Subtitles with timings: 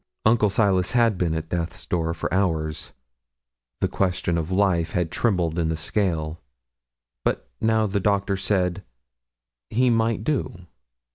[0.25, 2.91] Uncle Silas had been at death's door for hours;
[3.81, 6.41] the question of life had trembled in the scale;
[7.23, 8.83] but now the doctor said
[9.69, 10.65] 'he might do.'